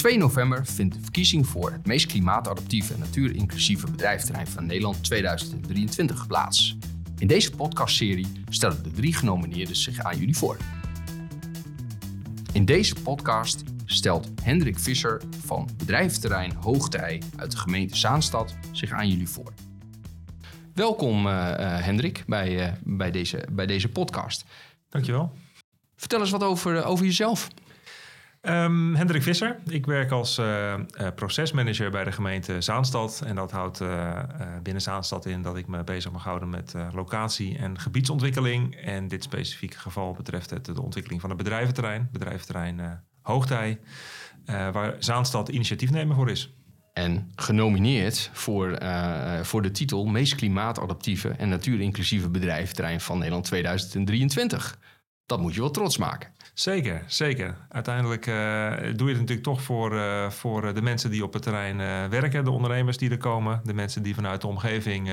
[0.00, 6.26] 2 november vindt de verkiezing voor het meest klimaatadaptieve en natuurinclusieve bedrijfterrein van Nederland 2023
[6.26, 6.76] plaats.
[7.18, 10.56] In deze podcastserie stellen de drie genomineerden zich aan jullie voor.
[12.52, 19.08] In deze podcast stelt Hendrik Visser van bedrijfterrein Hoogtij uit de gemeente Zaanstad zich aan
[19.08, 19.52] jullie voor.
[20.74, 24.44] Welkom uh, uh, Hendrik bij, uh, bij, deze, bij deze podcast.
[24.88, 25.32] Dankjewel.
[25.96, 27.48] Vertel eens wat over, over jezelf.
[28.42, 29.56] Um, Hendrik Visser.
[29.66, 30.74] Ik werk als uh,
[31.14, 33.22] procesmanager bij de gemeente Zaanstad.
[33.26, 34.18] En dat houdt uh,
[34.62, 38.76] binnen Zaanstad in dat ik me bezig mag houden met locatie- en gebiedsontwikkeling.
[38.76, 43.80] En dit specifieke geval betreft het de ontwikkeling van het bedrijventerrein, bedrijventerrein Hoogtij,
[44.46, 46.54] waar Zaanstad initiatiefnemer voor is.
[46.92, 48.78] En genomineerd voor,
[49.42, 54.78] voor de titel Meest klimaatadaptieve en natuurinclusieve bedrijventerrein van Nederland 2023.
[55.30, 56.30] Dat moet je wel trots maken.
[56.54, 57.56] Zeker, zeker.
[57.68, 58.34] Uiteindelijk uh,
[58.96, 61.76] doe je het natuurlijk toch voor, uh, voor de mensen die op het terrein
[62.10, 65.10] werken, de ondernemers die er komen, de mensen die vanuit de omgeving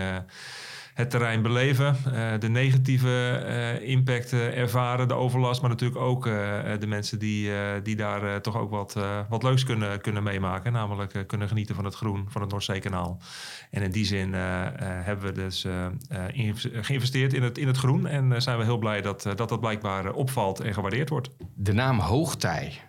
[0.97, 1.95] het terrein beleven.
[2.07, 6.23] Uh, de negatieve uh, impact uh, ervaren, de overlast, maar natuurlijk ook
[6.79, 7.51] de mensen die,
[7.83, 8.95] die daar toch ook wat,
[9.29, 10.71] wat leuks kunnen, kunnen meemaken.
[10.71, 13.21] Namelijk kunnen genieten van het groen van het Noordzeekanaal.
[13.71, 15.65] En in die zin hebben we dus
[16.71, 18.07] geïnvesteerd in het, in het groen.
[18.07, 21.29] En zijn we heel blij dat dat, dat blijkbaar opvalt en gewaardeerd wordt.
[21.55, 22.81] De naam Hoogtij,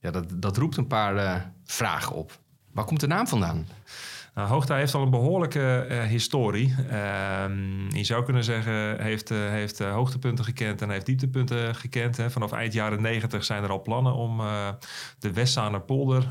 [0.00, 2.38] ja, dat, dat roept een paar vragen op.
[2.72, 3.66] Waar komt de naam vandaan?
[4.34, 6.74] Nou, Hoogtij heeft al een behoorlijke uh, historie.
[6.90, 7.44] Uh,
[7.88, 12.16] je zou kunnen zeggen, heeft, uh, heeft uh, hoogtepunten gekend en heeft dieptepunten gekend.
[12.16, 12.30] Hè.
[12.30, 14.40] Vanaf eind jaren negentig zijn er al plannen om
[15.18, 16.30] de Westzaanerpolder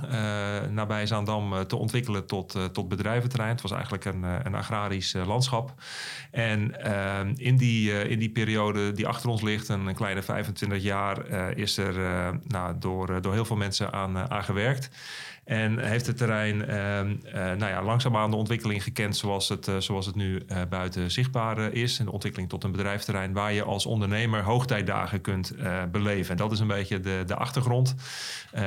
[0.70, 3.52] nabij Zaandam te ontwikkelen tot, tot bedrijventerrein.
[3.52, 5.74] Het was eigenlijk een, een agrarisch landschap.
[6.32, 10.82] En ehm, in, die, in die periode die achter ons ligt, een, een kleine 25
[10.82, 11.28] jaar,
[11.58, 11.94] is er
[12.48, 14.90] nou, door, door heel veel mensen aan, aan gewerkt.
[15.44, 19.78] En heeft het terrein uh, uh, nou ja, langzaamaan de ontwikkeling gekend zoals het, uh,
[19.78, 22.00] zoals het nu uh, buiten zichtbaar is.
[22.00, 25.56] En de ontwikkeling tot een bedrijfsterrein waar je als ondernemer hoogtijdagen kunt
[25.92, 26.32] beleven.
[26.32, 27.96] En dat is een beetje de, de achtergrond.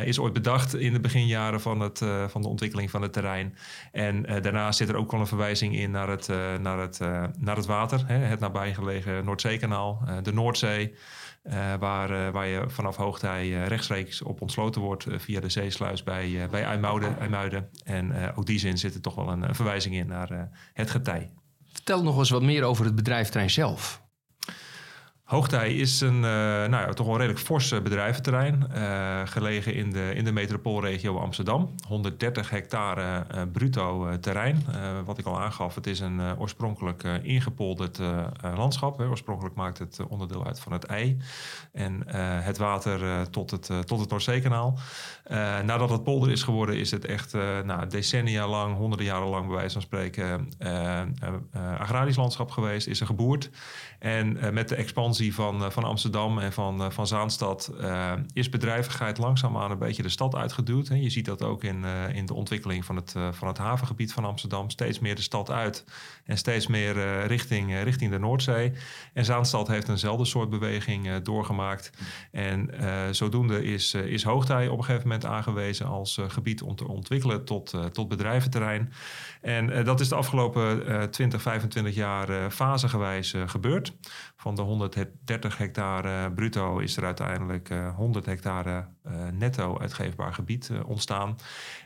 [0.04, 1.98] is ooit bedacht in de beginjaren van, het,
[2.28, 3.56] van de ontwikkeling van het terrein.
[3.92, 6.28] En daarnaast zit er ook wel een verwijzing in naar het,
[6.60, 6.98] naar het,
[7.38, 8.04] naar het water.
[8.06, 10.94] Hè, het nabijgelegen Noordzeekanaal, de Noordzee.
[11.44, 16.02] Uh, waar, uh, waar je vanaf Hoogtij uh, rechtstreeks op ontsloten wordt via de zeesluis
[16.02, 17.68] bij, bij IJmuiden.
[17.84, 21.30] En ook die zin zit er toch wel een, een verwijzing in naar het getij.
[21.72, 24.03] Vertel nog eens wat meer over het bedrijfterrein zelf.
[25.24, 28.66] Hoogtij is een uh, nou ja, toch wel redelijk fors bedrijventerrein.
[28.74, 31.74] Uh, gelegen in de, in de metropoolregio Amsterdam.
[31.88, 34.64] 130 hectare bruto terrein.
[35.04, 37.98] wat ik al aangaf, het is een oorspronkelijk ingepolderd
[38.56, 38.98] landschap.
[38.98, 39.08] Hè.
[39.08, 41.18] Oorspronkelijk maakt het onderdeel uit van het ei.
[41.72, 42.02] En
[42.42, 44.78] het water tot, het, tot het Noordzeekanaal.
[45.64, 47.32] nadat het polder is geworden, is het echt
[47.64, 50.48] nou, decennia lang, honderden jaren lang bij wijze van spreken,
[51.78, 52.86] agrarisch landschap geweest.
[52.86, 53.50] Is er geboerd.
[53.98, 58.48] En met de expansie van, eh, van Amsterdam en van, eh, van Zaanstad uh, is
[58.48, 60.88] bedrijvigheid langzaamaan een beetje de stad uitgeduwd.
[60.88, 60.94] Hè.
[60.94, 64.70] Je ziet dat ook in, in de ontwikkeling van het, van het havengebied van Amsterdam.
[64.70, 65.84] Steeds meer de stad uit
[66.24, 68.72] en steeds meer richting, richting de Noordzee.
[69.12, 71.90] En Zaanstad heeft eenzelfde soort beweging doorgemaakt.
[72.30, 72.70] En
[73.10, 77.74] zodoende is, is Hoogtij op een gegeven moment aangewezen als gebied om te ontwikkelen tot,
[77.92, 78.92] tot bedrijventerrein.
[79.40, 83.92] En dat is de afgelopen 20, 25 jaar fasegewijs gebeurd.
[84.36, 84.62] Van de
[85.04, 88.86] 130 hectare bruto is er uiteindelijk 100 hectare
[89.32, 91.36] netto uitgeefbaar gebied ontstaan.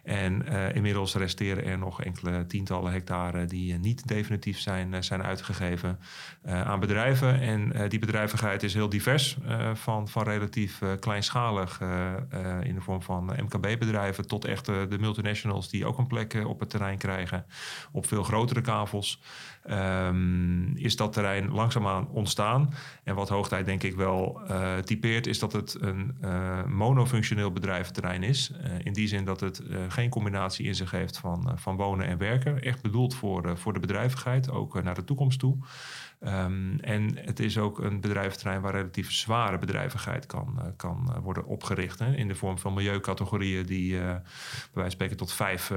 [0.04, 5.98] En inmiddels resteren er nog enkele tientallen hectare die niet definitief zijn, zijn uitgegeven
[6.44, 7.40] aan bedrijven.
[7.40, 9.38] En die bedrijvigheid is heel divers,
[9.74, 11.80] van, van relatief kleinschalig
[12.62, 16.70] in de vorm van MKB-bedrijven tot echt de multinationals die ook een plek op het
[16.70, 17.44] terrein krijgen
[17.92, 19.20] op veel grotere kavels.
[19.70, 22.74] Um, is dat terrein langzaamaan ontstaan.
[23.08, 28.22] En wat Hoogtijd denk ik wel uh, typeert, is dat het een uh, monofunctioneel bedrijventerrein
[28.22, 28.50] is.
[28.52, 32.18] Uh, in die zin dat het geen combinatie in zich heeft van, van wonen en
[32.18, 32.62] werken.
[32.62, 35.56] Echt bedoeld voor, voor de bedrijvigheid, ook naar de toekomst toe.
[36.20, 41.98] Um, en het is ook een bedrijventerrein waar relatief zware bedrijvigheid kan, kan worden opgericht.
[41.98, 44.22] Hè, in de vorm van milieucategorieën die bij wijze
[44.72, 45.72] van spreken tot vijf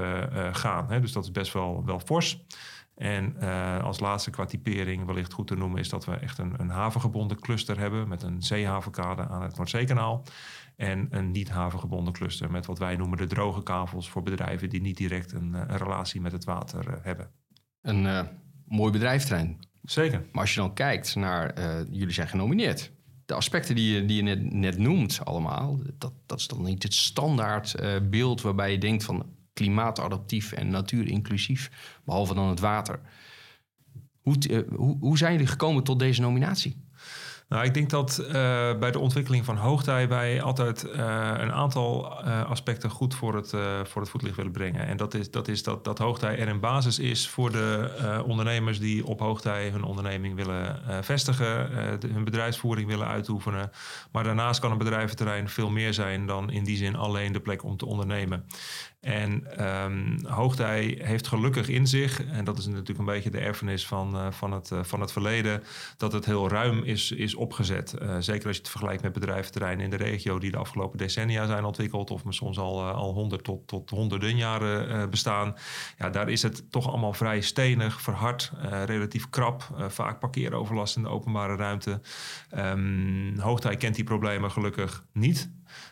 [0.51, 0.89] gaan.
[0.89, 0.99] Hè.
[0.99, 2.45] Dus dat is best wel, wel fors.
[2.95, 3.39] En
[3.81, 7.39] als laatste qua typering wellicht goed te noemen is dat we echt een, een havengebonden
[7.39, 10.23] cluster hebben met een zeehavenkade aan het Noordzeekanaal.
[10.75, 14.97] En een niet-havengebonden cluster met wat wij noemen de droge kavels voor bedrijven die niet
[14.97, 17.31] direct een, relatie met het water hebben.
[17.81, 18.27] Een
[18.65, 19.59] mooi bedrijfterrein.
[19.83, 20.25] Zeker.
[20.31, 21.53] Maar als je dan kijkt naar,
[21.91, 22.91] jullie zijn genomineerd.
[23.25, 26.83] de aspecten die je, die je net, net noemt allemaal, dat, dat is dan niet
[26.83, 31.71] het standaard uh, beeld waarbij je denkt van klimaatadaptief en natuurinclusief,
[32.03, 32.99] behalve dan het water.
[34.21, 36.85] Hoe, uh, hoe, hoe zijn jullie gekomen tot deze nominatie?
[37.51, 38.33] Nou, ik denk dat uh,
[38.79, 40.91] bij de ontwikkeling van hoogtij wij altijd uh,
[41.37, 43.53] een aantal uh, aspecten goed voor het,
[43.83, 44.87] voor het voetlicht willen brengen.
[44.87, 47.89] En dat is dat, is dat, dat hoogtij er een basis is voor de
[48.25, 51.69] ondernemers die op hoogtij hun onderneming willen vestigen,
[52.13, 53.71] hun bedrijfsvoering willen uitoefenen.
[54.11, 57.63] Maar daarnaast kan een bedrijventerrein veel meer zijn dan in die zin alleen de plek
[57.63, 58.45] om te ondernemen.
[59.01, 60.19] En um,
[60.97, 64.51] heeft gelukkig in zich, en dat is natuurlijk een beetje de erfenis van, uh, van,
[64.51, 65.63] het, uh, van het verleden,
[65.97, 67.95] dat het heel ruim is, is opgezet.
[68.01, 71.45] Uh, zeker als je het vergelijkt met bedrijventerreinen in de regio die de afgelopen decennia
[71.45, 75.55] zijn ontwikkeld, of soms al, al honderd tot, tot honderden jaren bestaan.
[75.97, 78.51] Ja, daar is het toch allemaal vrij stenig, verhard,
[78.85, 82.01] relatief krap, vaak parkeeroverlast in de openbare ruimte.
[82.57, 83.35] Um,
[83.77, 85.49] kent die problemen gelukkig niet.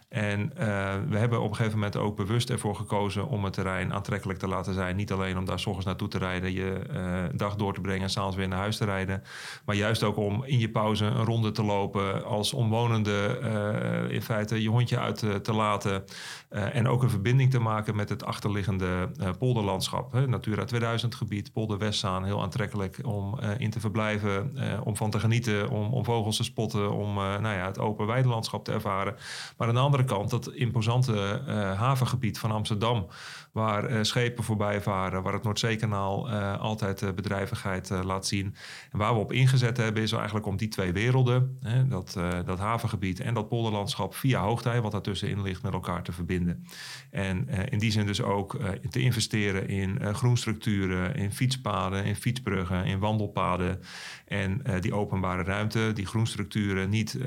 [0.09, 3.93] En uh, we hebben op een gegeven moment ook bewust ervoor gekozen om het terrein
[3.93, 4.95] aantrekkelijk te laten zijn.
[4.95, 8.01] Niet alleen om daar s ochtends naartoe te rijden, je uh, dag door te brengen
[8.01, 9.23] en s'avonds weer naar huis te rijden.
[9.65, 12.25] Maar juist ook om in je pauze een ronde te lopen.
[12.25, 16.03] Als omwonende uh, in feite je hondje uit te laten.
[16.49, 19.09] en ook een verbinding te maken met het achterliggende
[19.39, 20.11] polderlandschap.
[20.11, 20.27] Hè.
[20.27, 22.23] Natura 2000 gebied, polder Westzaan.
[22.23, 26.91] Heel aantrekkelijk om in te verblijven, om van te genieten, om, om vogels te spotten.
[26.91, 29.15] Om nou ja, het open weidelandschap te ervaren.
[29.57, 33.07] Maar aan de andere kant dat imposante uh, havengebied van Amsterdam,
[33.51, 38.55] waar uh, schepen voorbij varen, waar het Noordzeekanaal uh, altijd bedrijvigheid laat zien.
[38.91, 42.59] En waar we op ingezet hebben, is eigenlijk om die twee werelden, hè, dat, dat
[42.59, 46.65] havengebied en dat polderlandschap via hoogtij, wat daartussenin ligt, met elkaar te verbinden.
[47.11, 48.57] En in die zin dus ook
[48.89, 53.81] te investeren in groenstructuren, in fietspaden, in fietsbruggen, in wandelpaden.
[54.25, 57.17] En die openbare ruimte, die groenstructuren, niet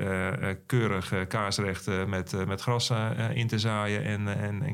[0.65, 4.73] keurig kaarsrecht met, met gras uh, in te zaaien en, en, en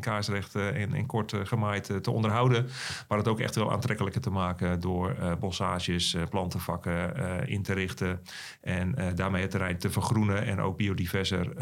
[0.56, 2.68] en, en kort gemaaid te onderhouden.
[3.08, 8.22] Maar het ook echt wel aantrekkelijker te maken door bossages, plantenvakken in te richten.
[8.62, 11.58] En daarmee het terrein te vergroenen en ook biodiverser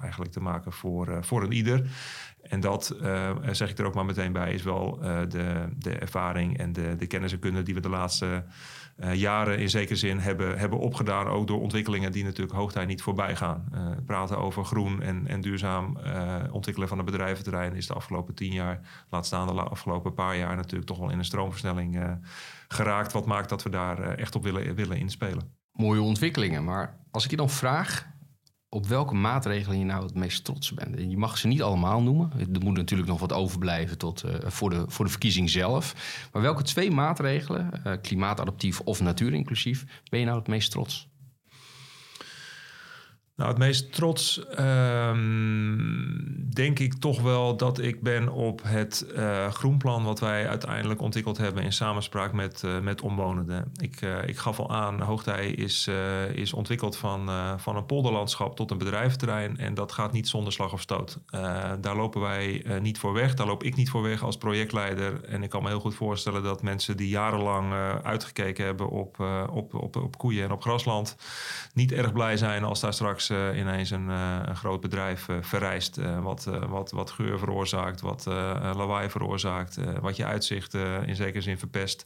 [0.00, 1.86] eigenlijk te maken voor, voor een ieder.
[2.52, 5.98] En dat, uh, zeg ik er ook maar meteen bij, is wel uh, de, de
[5.98, 8.44] ervaring en de, de kennis en kunde die we de laatste
[8.96, 11.26] uh, jaren in zekere zin hebben, hebben opgedaan.
[11.26, 13.64] Ook door ontwikkelingen die natuurlijk hoogtij niet voorbij gaan.
[14.06, 15.98] praten over groen en, en duurzaam
[16.50, 20.56] ontwikkelen van een bedrijventerrein is de afgelopen tien jaar, laat staan de afgelopen paar jaar,
[20.56, 22.18] natuurlijk toch wel in een stroomversnelling
[22.68, 23.12] geraakt.
[23.12, 25.52] Wat maakt dat we daar echt op willen, willen inspelen.
[25.72, 28.11] Mooie ontwikkelingen, maar als ik je dan vraag,
[28.74, 30.98] op welke maatregelen je nou het meest trots bent.
[31.10, 32.32] Je mag ze niet allemaal noemen.
[32.38, 35.94] Er moet natuurlijk nog wat overblijven tot, uh, voor, de, voor de verkiezing zelf.
[36.32, 41.08] Maar welke twee maatregelen, uh, klimaatadaptief of natuurinclusief, ben je nou het meest trots?
[43.36, 49.46] Nou, het meest trots um, denk ik toch wel dat ik ben op het uh,
[49.46, 53.72] groenplan wat wij uiteindelijk ontwikkeld hebben in samenspraak met, uh, met omwonenden.
[53.76, 55.90] Ik, uh, ik gaf al aan, Hoogtij is,
[56.34, 57.30] is ontwikkeld van,
[57.60, 61.18] van een polderlandschap tot een bedrijventerrein en dat gaat niet zonder slag of stoot.
[61.80, 65.42] daar lopen wij niet voor weg, daar loop ik niet voor weg als projectleider en
[65.42, 69.20] ik kan me heel goed voorstellen dat mensen die jarenlang uitgekeken hebben op,
[69.50, 71.16] op, op, op koeien en op grasland
[71.74, 75.98] niet erg blij zijn als daar straks ineens een, uh, een, groot bedrijf uh, verrijst.
[76.22, 78.24] wat, wat, wat geur veroorzaakt, wat
[78.76, 79.78] lawaai veroorzaakt.
[80.00, 80.74] wat je uitzicht
[81.06, 82.04] in zekere zin verpest.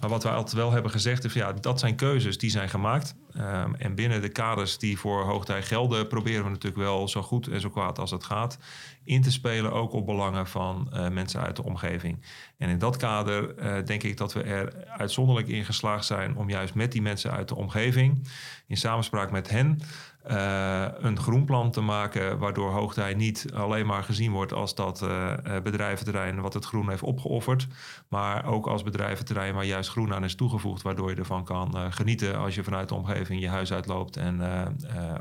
[0.00, 3.14] Maar wat we altijd wel hebben gezegd is, ja, dat zijn keuzes die zijn gemaakt.
[3.36, 7.48] Um, en binnen de kaders die voor hoogtij gelden, proberen we natuurlijk wel zo goed
[7.48, 8.58] en zo kwaad als het gaat
[9.04, 12.24] in te spelen, ook op belangen van mensen uit de omgeving.
[12.58, 13.54] En in dat kader
[13.86, 17.48] denk ik dat we er uitzonderlijk in geslaagd zijn om juist met die mensen uit
[17.48, 18.28] de omgeving,
[18.66, 19.80] in samenspraak met hen,
[20.28, 25.34] uh, een groenplan te maken, waardoor Hoogtij niet alleen maar gezien wordt als dat uh,
[25.62, 27.66] bedrijventerrein wat het groen heeft opgeofferd,
[28.08, 32.38] maar ook als bedrijventerrein waar juist groen aan is toegevoegd, waardoor je ervan kan genieten
[32.38, 34.40] als je vanuit de omgeving je huis uitloopt en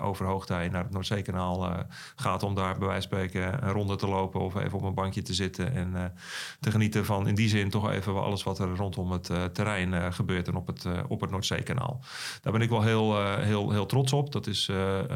[0.01, 4.07] over Hoogtij naar het Noordzeekanaal gaat om daar bij wijze van spreken een ronde te
[4.07, 6.13] lopen of even op een bankje te zitten en
[6.59, 10.47] te genieten van in die zin toch even alles wat er rondom het terrein gebeurt
[10.47, 11.99] en op het, op het Noordzeekanaal.
[12.41, 14.31] Daar ben ik wel heel, heel, heel trots op.
[14.31, 14.69] Dat is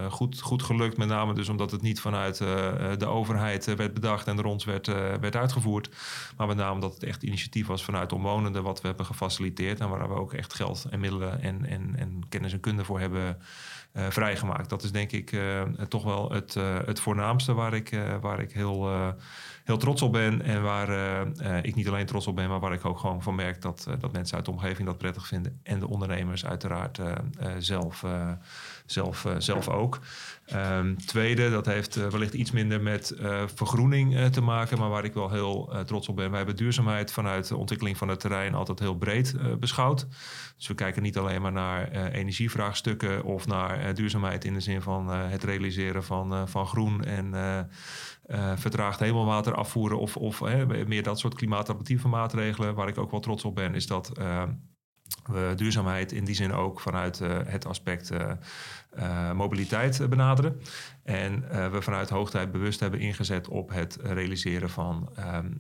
[0.10, 0.98] goed, goed gelukt.
[0.98, 2.48] Met name dus omdat het niet vanuit uh,
[2.98, 4.88] de overheid werd bedacht en ons werd,
[5.20, 5.90] werd uitgevoerd.
[6.38, 9.80] Maar met name dat het echt initiatief was vanuit omwonenden wat we hebben gefaciliteerd.
[9.80, 13.00] En waar we ook echt geld en middelen en, en, en kennis en kunde voor
[13.00, 13.38] hebben
[13.94, 14.70] vrijgemaakt.
[14.70, 15.38] Dat is denk ik
[15.88, 16.54] toch wel het,
[16.86, 18.90] het voornaamste waar ik, waar ik heel,
[19.64, 20.42] heel trots op ben.
[20.42, 21.26] En waar
[21.66, 24.12] ik niet alleen trots op ben, maar waar ik ook gewoon van merk dat, dat
[24.12, 25.60] mensen uit de omgeving dat prettig vinden.
[25.64, 27.00] En de ondernemers uiteraard
[27.58, 28.06] zelf,
[28.86, 30.00] zelf, zelf ook.
[30.54, 33.16] Um, tweede, dat heeft wellicht iets minder met
[33.56, 36.30] vergroening te maken, maar waar ik wel heel trots op ben.
[36.30, 40.08] Wij hebben duurzaamheid vanuit de ontwikkeling van het terrein altijd heel breed beschouwd.
[40.58, 45.08] Dus we kijken niet alleen maar naar energievraagstukken of naar duurzaamheid in de zin van
[45.08, 47.34] het realiseren van, van groen en
[48.56, 50.42] vertraagd hemelwater afvoeren of, of
[50.88, 52.76] meer dat soort klimaatadaptieve maatregelen.
[52.76, 54.12] Waar ik ook wel trots op ben, is dat
[55.26, 60.62] we duurzaamheid in die zin ook vanuit uh, het aspect uh, mobiliteit benaderen.
[61.04, 65.58] En we vanuit hoogtijd bewust hebben ingezet op het realiseren van um,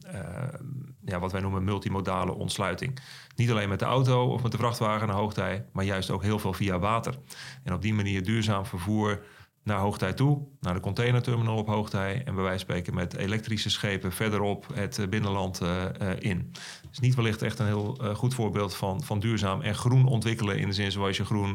[1.05, 2.99] ja, wat wij noemen multimodale ontsluiting.
[3.35, 6.39] Niet alleen met de auto of met de vrachtwagen naar hoogtij, maar juist ook heel
[6.39, 7.15] veel via water.
[7.63, 9.23] En op die manier duurzaam vervoer
[9.63, 13.69] naar Hoogtij toe, naar de containerterminal op Hoogtij en bij wijze van spreken met elektrische
[13.69, 15.85] schepen verderop het eh, binnenland uh,
[16.19, 16.51] in.
[16.81, 20.05] Het is niet wellicht echt een heel uh, goed voorbeeld van, van duurzaam en groen
[20.05, 21.53] ontwikkelen in de zin zoals je groen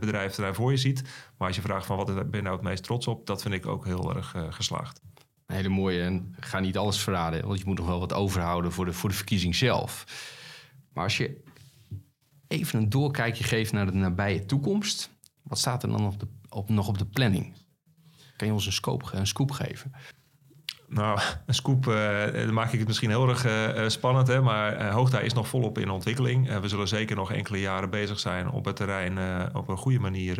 [0.00, 1.02] bedrijf voor je ziet.
[1.38, 3.54] Maar als je vraagt van wat ben je nou het meest trots op, dat vind
[3.54, 5.00] ik ook heel erg geslaagd.
[5.46, 8.84] Hele mooie en ga niet alles verraden, want je moet nog wel wat overhouden voor
[8.84, 10.04] de, voor de verkiezing zelf.
[10.92, 11.42] Maar als je
[12.48, 15.13] even een doorkijkje geeft naar de nabije toekomst,
[15.44, 16.20] wat staat er dan op
[16.54, 17.54] op, nog op de planning?
[18.36, 19.92] Kan je ons een, scope, een scoop geven?
[20.88, 24.26] Nou, een scoop, uh, dan maak ik het misschien heel erg uh, spannend.
[24.26, 24.40] Hè?
[24.40, 26.58] Maar uh, is nog volop in ontwikkeling.
[26.60, 29.18] we zullen zeker nog enkele jaren bezig zijn op het terrein
[29.54, 30.36] op een goede manier,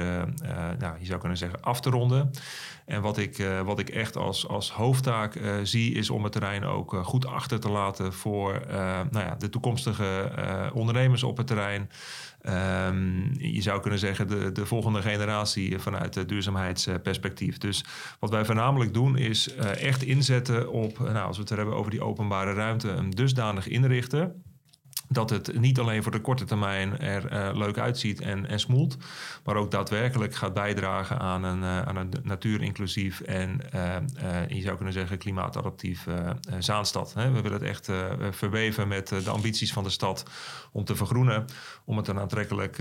[0.79, 2.31] nou, je zou kunnen zeggen, af te ronden.
[2.87, 7.01] En wat ik, wat ik echt als, als hoofdtaak zie, is om het terrein ook
[7.03, 8.63] goed achter te laten voor
[9.11, 10.31] nou ja, de toekomstige
[10.75, 11.91] ondernemers op het terrein.
[12.89, 17.59] Um, je zou kunnen zeggen de, de volgende generatie vanuit duurzaamheidsperspectief.
[17.59, 17.85] Dus
[18.19, 20.34] wat wij voornamelijk doen is echt inzetten
[20.71, 24.43] op, nou, als we het hebben over die openbare ruimte, een dusdanig inrichten
[25.09, 28.97] dat het niet alleen voor de korte termijn er uh, leuk uitziet en, en smoelt,
[29.45, 33.97] maar ook daadwerkelijk gaat bijdragen aan een, uh, aan een natuurinclusief en uh,
[34.49, 36.07] je zou kunnen zeggen klimaatadaptief
[36.59, 37.15] Zaanstad.
[37.15, 37.31] Hè.
[37.31, 37.91] We willen het echt
[38.31, 40.25] verweven met de ambities van de stad
[40.73, 41.45] om te vergroenen,
[41.85, 42.77] om het een aantrekkelijk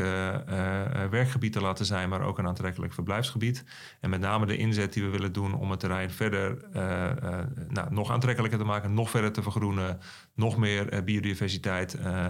[1.10, 3.63] werkgebied te laten zijn, maar ook een aantrekkelijk verblijfsgebied.
[4.00, 6.58] En met name de inzet die we willen doen om het terrein verder
[7.70, 10.00] nou, nog aantrekkelijker te maken, nog verder te vergroenen,
[10.35, 12.27] nog meer biodiversiteit uh,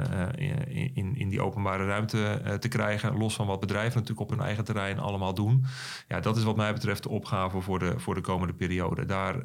[0.94, 3.18] in, in die openbare ruimte eh, te krijgen.
[3.18, 5.66] Los van wat bedrijven natuurlijk op hun eigen terrein allemaal doen.
[6.08, 9.06] Ja, dat is wat mij betreft de opgave voor de, voor de komende periode.
[9.06, 9.36] Daar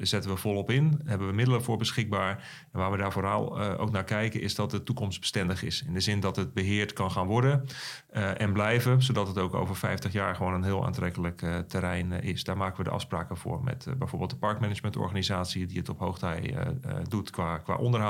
[0.00, 1.00] zetten we volop in.
[1.04, 2.30] Hebben we middelen voor beschikbaar.
[2.72, 5.84] En waar we daar vooral ook naar kijken is dat het toekomstbestendig is.
[5.86, 7.64] In de zin dat het beheerd kan gaan worden
[8.36, 9.02] en blijven.
[9.02, 12.44] Zodat het ook over 50 jaar gewoon een heel aantrekkelijk terrein is.
[12.44, 16.54] Daar maken we de afspraken voor met bijvoorbeeld de parkmanagementorganisatie die het op hoogtij
[17.08, 18.05] doet qua, qua onderhoud.